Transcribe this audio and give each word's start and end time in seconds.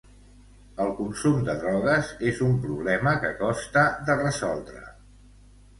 El 0.85 0.87
consum 1.01 1.35
de 1.49 1.55
drogues 1.65 2.09
és 2.31 2.41
un 2.49 2.57
problema 2.67 3.15
que 3.27 3.33
costa 3.45 3.87
de 4.11 4.19
resoldre. 4.27 4.85